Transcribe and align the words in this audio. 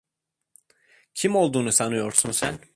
Kim 1.13 1.35
olduğunu 1.35 1.71
sanıyorsun 1.71 2.31
sen? 2.31 2.59